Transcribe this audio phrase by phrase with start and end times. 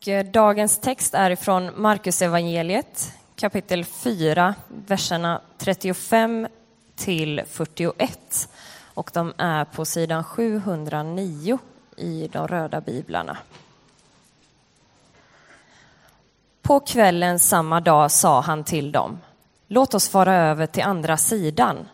[0.00, 6.48] Och eh, dagens text är ifrån Markusevangeliet kapitel 4, verserna 35
[6.96, 8.48] till 41.
[8.94, 11.58] Och de är på sidan 709
[11.96, 13.36] i de röda biblarna.
[16.62, 19.18] På kvällen samma dag sa han till dem,
[19.66, 21.88] låt oss fara över till andra sidan.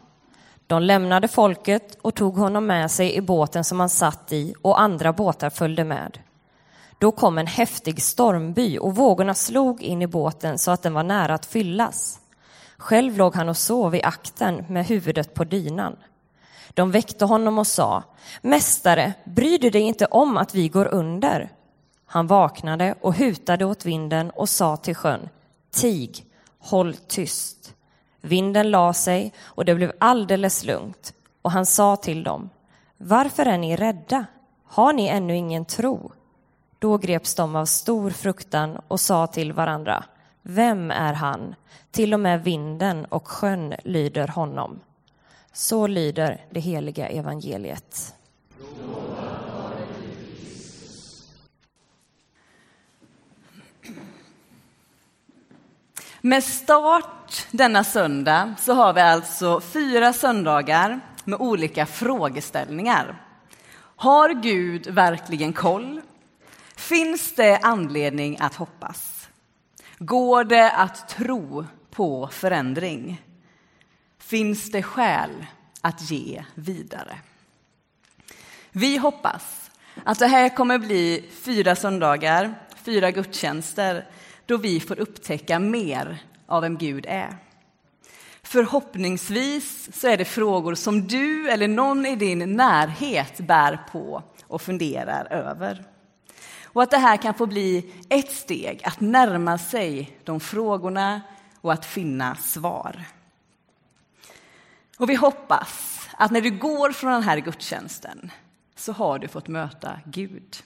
[0.67, 4.81] De lämnade folket och tog honom med sig i båten som han satt i och
[4.81, 6.19] andra båtar följde med.
[6.99, 11.03] Då kom en häftig stormby och vågorna slog in i båten så att den var
[11.03, 12.21] nära att fyllas.
[12.77, 15.97] Själv låg han och sov i akten med huvudet på dynan.
[16.75, 18.03] De väckte honom och sa,
[18.43, 21.53] Mästare, bryr du dig inte om att vi går under?
[22.07, 25.29] Han vaknade och hutade åt vinden och sa till sjön,
[25.71, 26.25] Tig,
[26.59, 27.75] håll tyst.
[28.21, 32.51] Vinden la sig och det blev alldeles lugnt och han sa till dem,
[32.97, 34.27] Varför är ni rädda?
[34.65, 36.13] Har ni ännu ingen tro?
[36.87, 40.05] Då greps de av stor fruktan och sa till varandra,
[40.43, 41.55] vem är han?
[41.91, 44.81] Till och med vinden och sjön lyder honom.
[45.53, 48.15] Så lyder det heliga evangeliet.
[56.21, 63.23] Med start denna söndag så har vi alltså fyra söndagar med olika frågeställningar.
[63.97, 66.01] Har Gud verkligen koll?
[66.77, 69.29] Finns det anledning att hoppas?
[69.99, 73.23] Går det att tro på förändring?
[74.19, 75.47] Finns det skäl
[75.81, 77.19] att ge vidare?
[78.71, 79.71] Vi hoppas
[80.05, 84.09] att det här kommer bli fyra söndagar, fyra gudstjänster
[84.47, 87.37] då vi får upptäcka mer av vem Gud är.
[88.43, 94.63] Förhoppningsvis så är det frågor som du eller någon i din närhet bär på och
[94.63, 95.85] funderar över.
[96.77, 101.21] Och att det här kan få bli ett steg att närma sig de frågorna
[101.61, 103.05] och att finna svar.
[104.99, 108.31] Och vi hoppas att när du går från den här gudstjänsten
[108.75, 110.57] så har du fått möta Gud.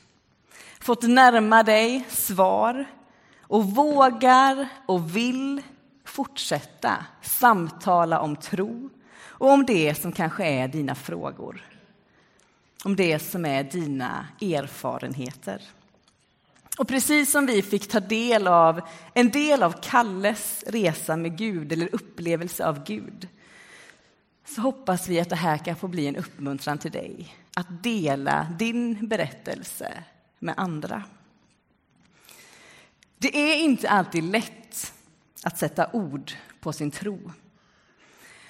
[0.81, 2.85] Fått närma dig svar
[3.43, 5.63] och vågar och vill
[6.05, 8.91] fortsätta samtala om tro
[9.23, 11.65] och om det som kanske är dina frågor.
[12.85, 15.63] Om det som är dina erfarenheter.
[16.81, 18.81] Och precis som vi fick ta del av
[19.15, 23.29] en del av Kalles resa med Gud eller upplevelse av Gud
[24.45, 28.47] så hoppas vi att det här kan få bli en uppmuntran till dig att dela
[28.59, 30.05] din berättelse
[30.39, 31.03] med andra.
[33.19, 34.93] Det är inte alltid lätt
[35.43, 37.33] att sätta ord på sin tro.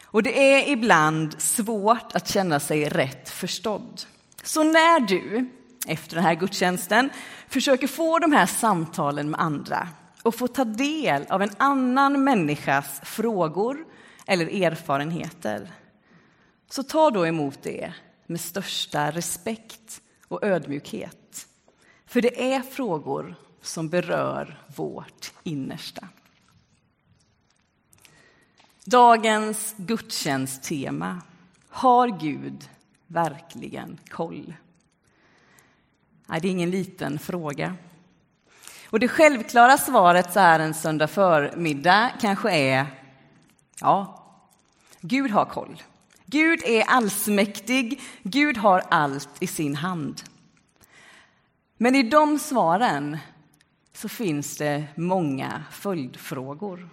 [0.05, 4.03] Och det är ibland svårt att känna sig rätt förstådd.
[4.43, 5.51] Så när du
[5.87, 7.11] efter den här gudstjänsten
[7.49, 9.89] försöker få de här samtalen med andra
[10.23, 13.85] och få ta del av en annan människas frågor
[14.27, 15.71] eller erfarenheter
[16.71, 17.93] så ta då emot det
[18.27, 21.47] med största respekt och ödmjukhet.
[22.07, 26.09] För det är frågor som berör vårt innersta.
[28.85, 31.23] Dagens gudstjänsttema
[31.69, 32.69] Har Gud
[33.07, 34.55] verkligen koll?
[36.31, 37.75] Nej, det är ingen liten fråga.
[38.91, 42.87] Och det självklara svaret så här en söndag förmiddag kanske är
[43.81, 44.25] ja,
[45.01, 45.83] Gud har koll.
[46.27, 50.23] Gud är allsmäktig, Gud har allt i sin hand.
[51.77, 53.19] Men i de svaren
[53.93, 56.89] så finns det många följdfrågor.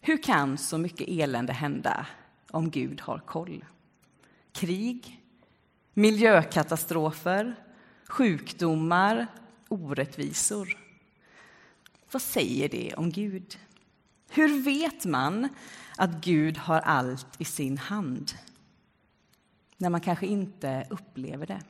[0.00, 2.06] Hur kan så mycket elände hända
[2.50, 3.64] om Gud har koll?
[4.52, 5.22] Krig,
[5.94, 7.56] miljökatastrofer,
[8.08, 9.26] sjukdomar,
[9.68, 10.78] orättvisor.
[12.12, 13.58] Vad säger det om Gud?
[14.28, 15.48] Hur vet man
[15.96, 18.32] att Gud har allt i sin hand
[19.76, 21.60] när man kanske inte upplever det?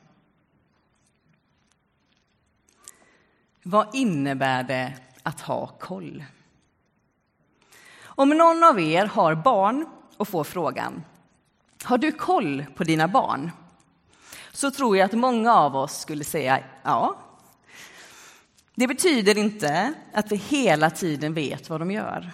[3.63, 6.23] Vad innebär det att ha koll?
[8.03, 9.85] Om någon av er har barn
[10.17, 11.03] och får frågan
[11.83, 13.51] Har du koll på dina barn?
[14.57, 17.17] Så tror jag att många av oss skulle säga ja.
[18.75, 22.31] Det betyder inte att vi hela tiden vet vad de gör.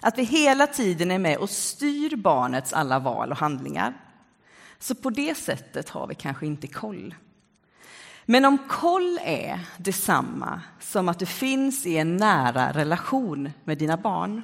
[0.00, 3.94] Att vi hela tiden är med och styr barnets alla val och handlingar.
[4.78, 7.14] Så på det sättet har vi kanske inte koll.
[8.24, 13.96] Men om koll är detsamma som att du finns i en nära relation med dina
[13.96, 14.42] barn,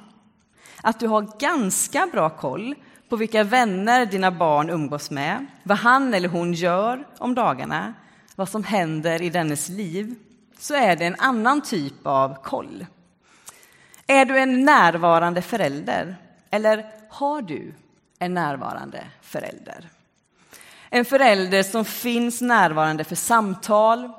[0.83, 2.75] att du har ganska bra koll
[3.11, 7.93] på vilka vänner dina barn umgås med, vad han eller hon gör om dagarna,
[8.35, 10.15] vad som händer i dennes liv,
[10.59, 12.85] så är det en annan typ av koll.
[14.07, 16.15] Är du en närvarande förälder?
[16.49, 17.73] Eller har du
[18.19, 19.89] en närvarande förälder?
[20.89, 24.11] En förälder som finns närvarande för samtal,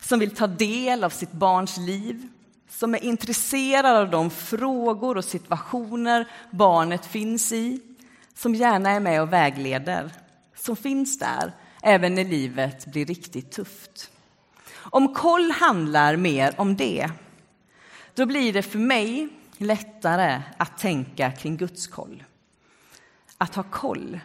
[0.00, 2.28] som vill ta del av sitt barns liv,
[2.68, 7.80] som är intresserad av de frågor och situationer barnet finns i,
[8.40, 10.10] som gärna är med och vägleder,
[10.54, 11.52] som finns där
[11.82, 14.10] även när livet blir riktigt tufft.
[14.74, 17.10] Om koll handlar mer om det,
[18.14, 22.24] då blir det för mig lättare att tänka kring Guds koll.
[23.38, 24.20] Att ha koll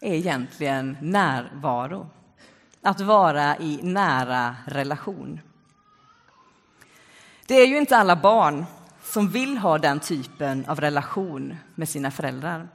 [0.00, 2.10] är egentligen närvaro.
[2.82, 5.40] Att vara i nära relation.
[7.46, 8.64] Det är ju inte alla barn
[9.02, 12.68] som vill ha den typen av relation med sina föräldrar.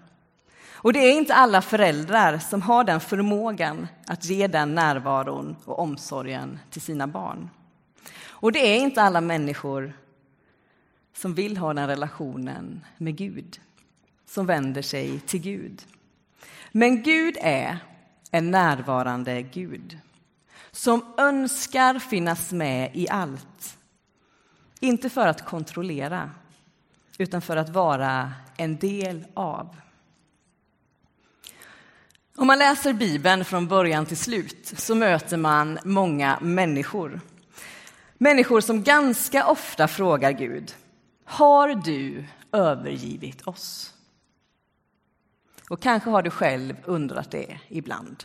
[0.85, 5.79] Och det är inte alla föräldrar som har den förmågan att ge den närvaron och
[5.79, 7.49] omsorgen till sina barn.
[8.27, 9.93] Och det är inte alla människor
[11.13, 13.59] som vill ha den relationen med Gud,
[14.25, 15.81] som vänder sig till Gud.
[16.71, 17.77] Men Gud är
[18.31, 19.99] en närvarande Gud
[20.71, 23.77] som önskar finnas med i allt.
[24.79, 26.31] Inte för att kontrollera,
[27.17, 29.75] utan för att vara en del av.
[32.37, 37.21] Om man läser Bibeln från början till slut så möter man många människor.
[38.17, 40.75] Människor som ganska ofta frågar Gud,
[41.25, 43.93] har du övergivit oss?
[45.69, 48.23] Och kanske har du själv undrat det ibland.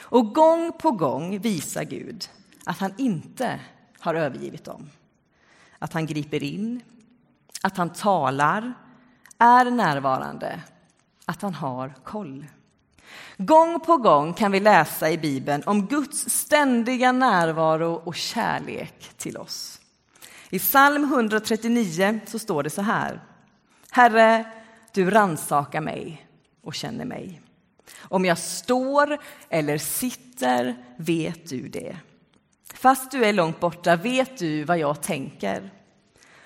[0.00, 2.28] Och gång på gång visar Gud
[2.64, 3.60] att han inte
[3.98, 4.90] har övergivit dem.
[5.78, 6.80] Att han griper in,
[7.62, 8.74] att han talar,
[9.38, 10.60] är närvarande,
[11.24, 12.46] att han har koll.
[13.36, 19.36] Gång på gång kan vi läsa i Bibeln om Guds ständiga närvaro och kärlek till
[19.36, 19.80] oss.
[20.50, 23.20] I psalm 139 så står det så här.
[23.90, 24.44] Herre,
[24.92, 26.26] du ransakar mig
[26.62, 27.40] och känner mig.
[27.98, 29.18] Om jag står
[29.48, 31.96] eller sitter vet du det.
[32.74, 35.70] Fast du är långt borta vet du vad jag tänker.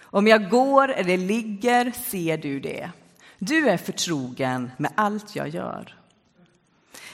[0.00, 2.90] Om jag går eller ligger ser du det.
[3.38, 5.94] Du är förtrogen med allt jag gör.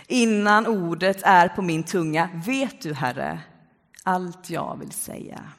[0.06, 3.40] Innan ordet är på min tunga vet du, Herre,
[4.02, 5.52] allt jag vill säga.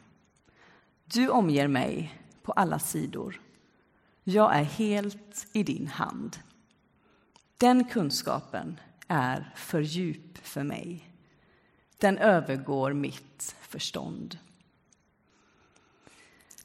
[1.06, 3.42] Du omger mig på alla sidor.
[4.24, 6.38] Jag är helt i din hand.
[7.58, 11.10] Den kunskapen är för djup för mig.
[11.98, 14.38] Den övergår mitt förstånd.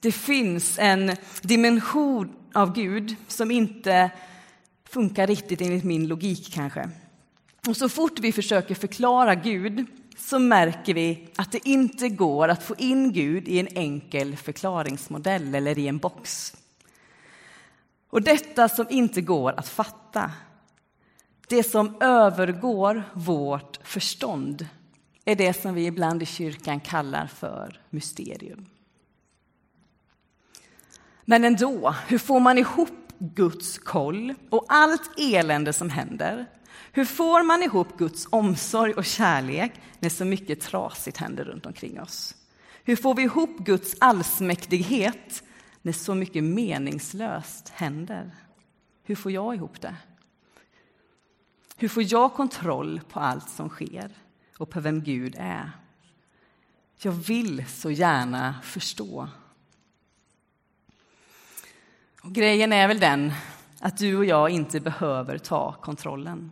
[0.01, 4.11] Det finns en dimension av Gud som inte
[4.85, 6.91] funkar riktigt enligt min logik kanske.
[7.67, 12.63] Och så fort vi försöker förklara Gud så märker vi att det inte går att
[12.63, 16.55] få in Gud i en enkel förklaringsmodell eller i en box.
[18.11, 20.31] Och detta som inte går att fatta,
[21.49, 24.67] det som övergår vårt förstånd
[25.25, 28.67] är det som vi ibland i kyrkan kallar för mysterium.
[31.25, 36.47] Men ändå, hur får man ihop Guds koll och allt elände som händer
[36.93, 42.01] hur får man ihop Guds omsorg och kärlek när så mycket trasigt händer runt omkring
[42.01, 42.35] oss?
[42.85, 45.43] Hur får vi ihop Guds allsmäktighet
[45.83, 48.31] när så mycket meningslöst händer?
[49.03, 49.97] Hur får jag ihop det?
[51.77, 54.11] Hur får jag kontroll på allt som sker
[54.59, 55.71] och på vem Gud är?
[56.99, 59.29] Jag vill så gärna förstå.
[62.23, 63.33] Och grejen är väl den
[63.81, 66.51] att du och jag inte behöver ta kontrollen.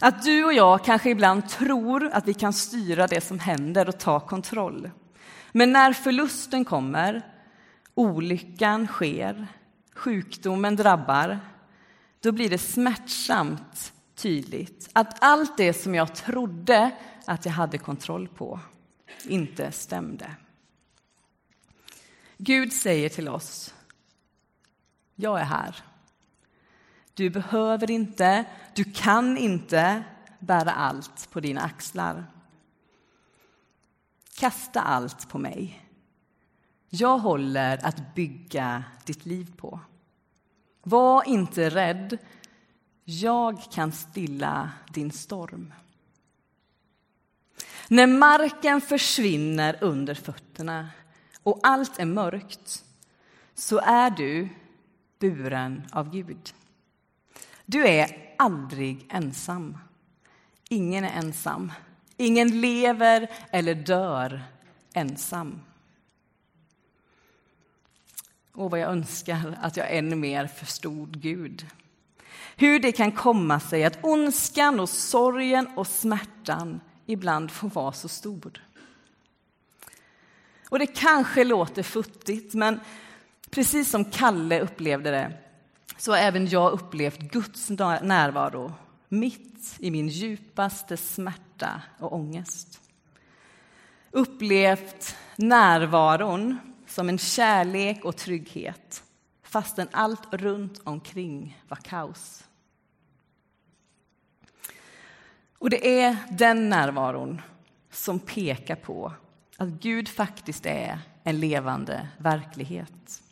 [0.00, 3.98] Att du och jag kanske ibland tror att vi kan styra det som händer och
[3.98, 4.90] ta kontroll.
[5.52, 7.22] Men när förlusten kommer,
[7.94, 9.46] olyckan sker,
[9.94, 11.40] sjukdomen drabbar,
[12.20, 16.90] då blir det smärtsamt tydligt att allt det som jag trodde
[17.24, 18.60] att jag hade kontroll på
[19.24, 20.30] inte stämde.
[22.36, 23.74] Gud säger till oss,
[25.14, 25.93] jag är här.
[27.14, 28.44] Du behöver inte,
[28.74, 30.04] du kan inte
[30.38, 32.26] bära allt på dina axlar.
[34.34, 35.84] Kasta allt på mig.
[36.88, 39.80] Jag håller att bygga ditt liv på.
[40.82, 42.18] Var inte rädd.
[43.04, 45.72] Jag kan stilla din storm.
[47.88, 50.88] När marken försvinner under fötterna
[51.42, 52.84] och allt är mörkt
[53.54, 54.48] så är du
[55.18, 56.54] buren av Gud.
[57.66, 59.78] Du är aldrig ensam.
[60.68, 61.72] Ingen är ensam.
[62.16, 64.42] Ingen lever eller dör
[64.94, 65.60] ensam.
[68.52, 71.66] Och vad jag önskar att jag ännu mer förstod Gud.
[72.56, 78.08] Hur det kan komma sig att ondskan och sorgen och smärtan ibland får vara så
[78.08, 78.62] stor.
[80.68, 82.80] Och det kanske låter futtigt, men
[83.50, 85.32] precis som Kalle upplevde det
[85.96, 88.72] så har även jag upplevt Guds närvaro
[89.08, 92.80] mitt i min djupaste smärta och ångest.
[94.10, 99.02] Upplevt närvaron som en kärlek och trygghet
[99.42, 102.44] fastän allt runt omkring var kaos.
[105.58, 107.42] Och det är den närvaron
[107.90, 109.12] som pekar på
[109.56, 113.22] att Gud faktiskt är en levande verklighet.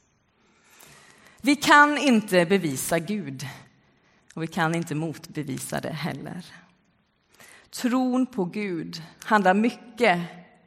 [1.45, 3.47] Vi kan inte bevisa Gud
[4.35, 6.47] och vi kan inte motbevisa det heller.
[7.71, 10.21] Tron på Gud handlar mycket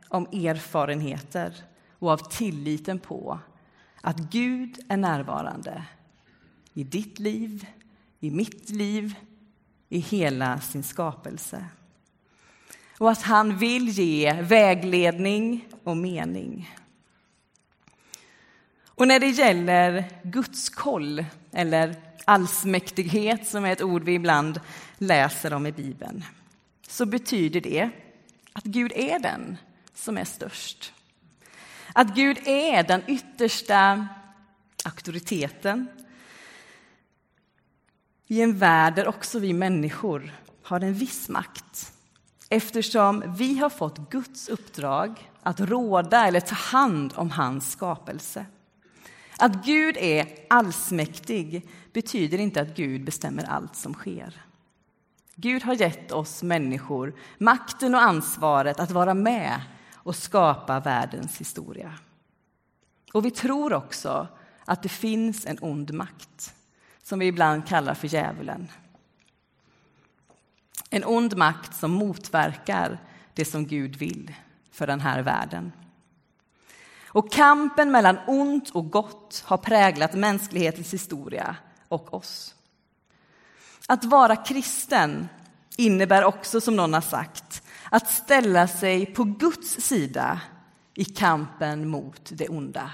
[0.10, 1.56] om erfarenheter
[2.00, 3.40] och av tilliten på
[4.02, 5.84] att Gud är närvarande
[6.74, 7.68] i ditt liv,
[8.20, 9.16] i mitt liv,
[9.90, 11.66] i hela sin skapelse.
[12.98, 16.70] Och att han vill ge vägledning och mening.
[18.96, 24.62] Och när det gäller Guds koll, eller allsmäktighet som är ett ord vi ibland
[24.98, 26.26] läser om i Bibeln,
[26.88, 27.90] så betyder det
[28.54, 29.58] att Gud är den
[29.94, 30.94] som är störst.
[31.94, 34.08] Att Gud är den yttersta
[34.86, 35.88] auktoriteten
[38.28, 40.34] i en värld där också vi människor
[40.64, 41.94] har en viss makt
[42.50, 48.46] eftersom vi har fått Guds uppdrag att råda eller ta hand om hans skapelse.
[49.38, 54.42] Att Gud är allsmäktig betyder inte att Gud bestämmer allt som sker.
[55.36, 59.62] Gud har gett oss människor makten och ansvaret att vara med
[59.94, 61.94] och skapa världens historia.
[63.14, 64.28] Och vi tror också
[64.66, 66.54] att det finns en ond makt
[67.04, 68.68] som vi ibland kallar för djävulen.
[70.90, 73.00] En ond makt som motverkar
[73.34, 74.36] det som Gud vill
[74.72, 75.72] för den här världen.
[77.16, 81.56] Och kampen mellan ont och gott har präglat mänsklighetens historia
[81.88, 82.56] och oss.
[83.88, 85.28] Att vara kristen
[85.78, 90.42] innebär också, som någon har sagt, att ställa sig på Guds sida
[90.94, 92.92] i kampen mot det onda.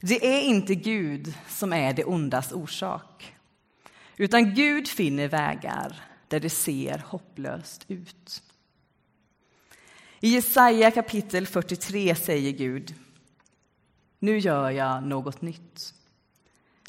[0.00, 3.36] Det är inte Gud som är det ondas orsak,
[4.16, 8.42] utan Gud finner vägar där det ser hopplöst ut.
[10.24, 12.94] I Jesaja kapitel 43 säger Gud
[14.18, 15.94] Nu gör jag något nytt.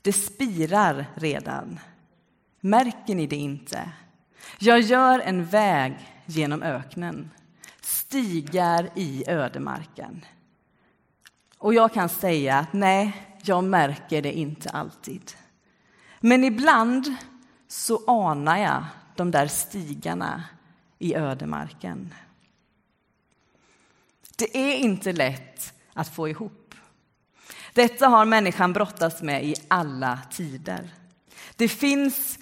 [0.01, 1.79] Det spirar redan.
[2.59, 3.91] Märker ni det inte?
[4.59, 5.93] Jag gör en väg
[6.25, 7.29] genom öknen,
[7.81, 10.25] stigar i ödemarken.
[11.57, 15.31] Och jag kan säga att nej, jag märker det inte alltid.
[16.19, 17.15] Men ibland
[17.67, 18.85] så anar jag
[19.15, 20.43] de där stigarna
[20.99, 22.13] i ödemarken.
[24.43, 26.75] Det är inte lätt att få ihop.
[27.73, 30.93] Detta har människan brottats med i alla tider.
[31.55, 32.39] Det finns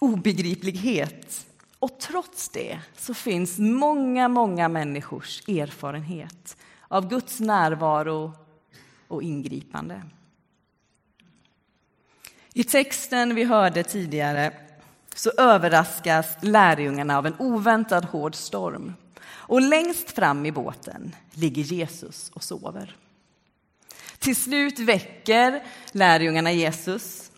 [0.00, 1.46] obegriplighet
[1.78, 6.56] och trots det så finns många, många människors erfarenhet
[6.88, 8.32] av Guds närvaro
[9.08, 10.02] och ingripande.
[12.52, 14.52] I texten vi hörde tidigare
[15.14, 18.92] så överraskas lärjungarna av en oväntad hård storm.
[19.32, 22.96] Och längst fram i båten ligger Jesus och sover.
[24.18, 25.62] Till slut väcker
[25.92, 27.32] lärjungarna Jesus.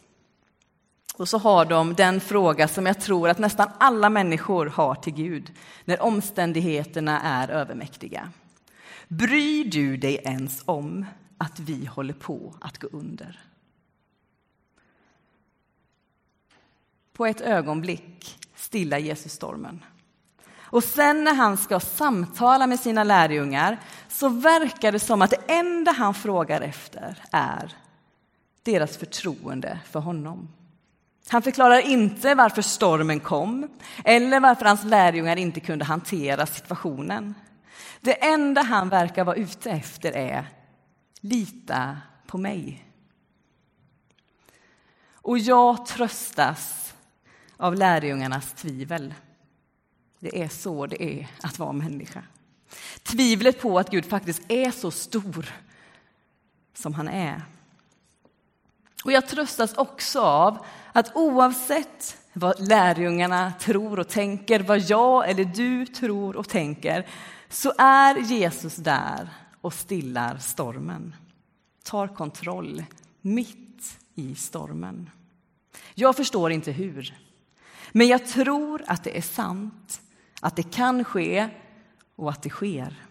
[1.14, 5.14] Och så har de den fråga som jag tror att nästan alla människor har till
[5.14, 5.52] Gud
[5.84, 8.30] när omständigheterna är övermäktiga.
[9.08, 11.06] Bryr du dig ens om
[11.38, 13.40] att vi håller på att gå under?
[17.12, 19.84] På ett ögonblick stillar Jesus stormen.
[20.74, 23.78] Och sen när han ska samtala med sina lärjungar
[24.08, 27.72] så verkar det som att det enda han frågar efter är
[28.62, 30.48] deras förtroende för honom.
[31.28, 33.68] Han förklarar inte varför stormen kom
[34.04, 37.34] eller varför hans lärjungar inte kunde hantera situationen.
[38.00, 40.46] Det enda han verkar vara ute efter är
[41.20, 42.84] lita på mig.
[45.12, 46.94] Och jag tröstas
[47.56, 49.14] av lärjungarnas tvivel.
[50.24, 52.22] Det är så det är att vara människa.
[53.02, 55.52] Tvivlet på att Gud faktiskt är så stor
[56.74, 57.42] som han är.
[59.04, 60.58] Och jag tröstas också av
[60.92, 67.06] att oavsett vad lärjungarna tror och tänker, vad jag eller du tror och tänker,
[67.48, 69.28] så är Jesus där
[69.60, 71.16] och stillar stormen.
[71.82, 72.84] Tar kontroll
[73.20, 75.10] mitt i stormen.
[75.94, 77.14] Jag förstår inte hur,
[77.92, 80.00] men jag tror att det är sant,
[80.44, 81.48] att det kan ske
[82.16, 83.02] och att det sker.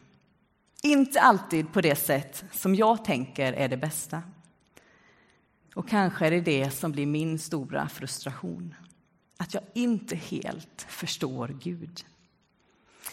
[0.83, 4.21] Inte alltid på det sätt som jag tänker är det bästa.
[5.75, 8.75] Och kanske är det det som blir min stora frustration.
[9.37, 12.05] Att jag inte helt förstår Gud.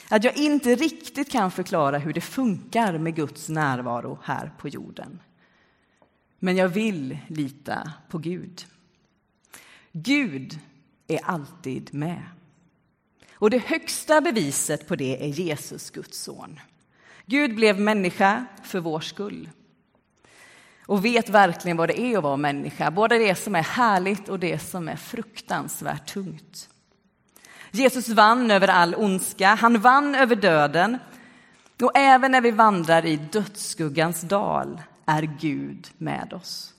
[0.08, 5.22] Att jag inte riktigt kan förklara hur det funkar med Guds närvaro här på jorden.
[6.38, 8.66] Men jag vill lita på Gud.
[9.92, 10.58] Gud
[11.06, 12.22] är alltid med.
[13.40, 16.60] Och det högsta beviset på det är Jesus, Guds son.
[17.26, 19.48] Gud blev människa för vår skull
[20.86, 24.38] och vet verkligen vad det är att vara människa, både det som är härligt och
[24.38, 26.68] det som är fruktansvärt tungt.
[27.70, 30.98] Jesus vann över all ondska, han vann över döden
[31.82, 36.74] och även när vi vandrar i dödsskuggans dal är Gud med oss.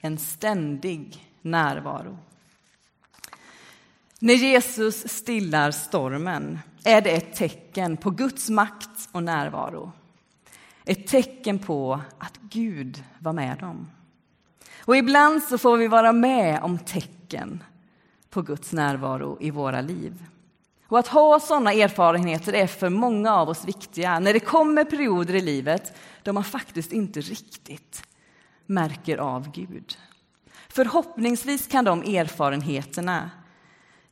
[0.00, 2.18] En ständig närvaro.
[4.18, 9.92] När Jesus stillar stormen är det ett tecken på Guds makt och närvaro.
[10.84, 13.90] Ett tecken på att Gud var med dem.
[14.78, 17.62] Och ibland så får vi vara med om tecken
[18.30, 20.24] på Guds närvaro i våra liv.
[20.88, 25.34] Och att ha sådana erfarenheter är för många av oss viktiga när det kommer perioder
[25.34, 28.02] i livet då man faktiskt inte riktigt
[28.66, 29.98] märker av Gud.
[30.68, 33.30] Förhoppningsvis kan de erfarenheterna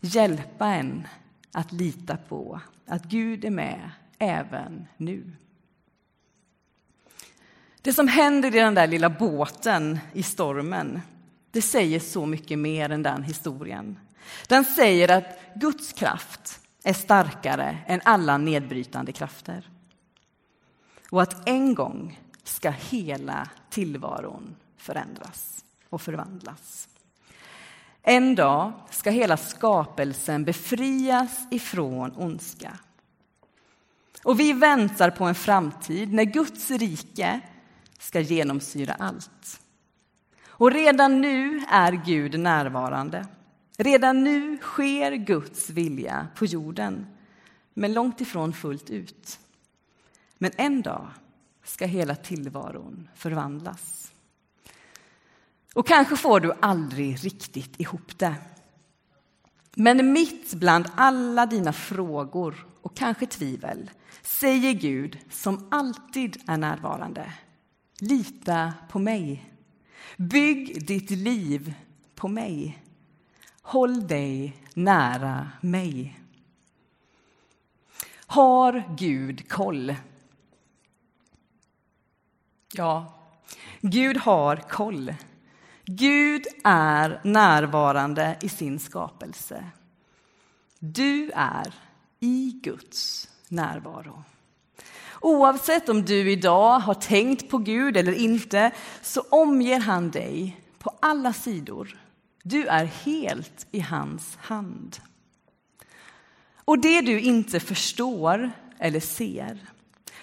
[0.05, 1.09] hjälpa en
[1.53, 5.33] att lita på att Gud är med även nu.
[7.83, 11.01] Det som händer i den där lilla båten i stormen,
[11.51, 13.99] det säger så mycket mer än den historien.
[14.49, 19.71] Den säger att Guds kraft är starkare än alla nedbrytande krafter.
[21.11, 26.89] Och att en gång ska hela tillvaron förändras och förvandlas.
[28.03, 28.73] En dag
[29.05, 32.79] ska hela skapelsen befrias ifrån ondska.
[34.23, 37.41] Och vi väntar på en framtid när Guds rike
[37.99, 39.61] ska genomsyra allt.
[40.47, 43.27] Och redan nu är Gud närvarande.
[43.79, 47.07] Redan nu sker Guds vilja på jorden,
[47.75, 49.39] men långt ifrån fullt ut.
[50.39, 51.09] Men en dag
[51.65, 54.13] ska hela tillvaron förvandlas.
[55.75, 58.35] Och kanske får du aldrig riktigt ihop det.
[59.75, 63.91] Men mitt bland alla dina frågor och kanske tvivel
[64.23, 67.33] säger Gud, som alltid är närvarande,
[67.99, 69.51] lita på mig.
[70.17, 71.75] Bygg ditt liv
[72.15, 72.83] på mig.
[73.63, 76.21] Håll dig nära mig.
[78.27, 79.95] Har Gud koll?
[82.73, 83.15] Ja,
[83.81, 85.15] Gud har koll.
[85.87, 89.65] Gud är närvarande i sin skapelse.
[90.79, 91.75] Du är
[92.21, 94.25] i Guds närvaro.
[95.21, 98.71] Oavsett om du idag har tänkt på Gud eller inte
[99.03, 102.01] så omger han dig på alla sidor.
[102.43, 104.97] Du är helt i hans hand.
[106.57, 109.59] Och det du inte förstår eller ser,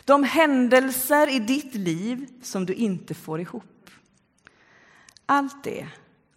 [0.05, 3.70] de händelser i ditt liv som du inte får ihop.
[5.33, 5.87] Allt det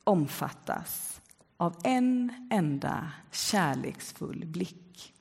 [0.05, 1.21] omfattas
[1.57, 5.15] av en enda kärleksfull blick.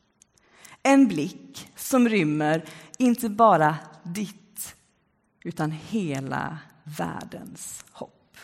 [0.83, 4.75] En blick som rymmer inte bara ditt,
[5.43, 8.37] utan hela världens hopp.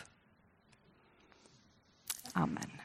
[2.32, 2.79] Amen.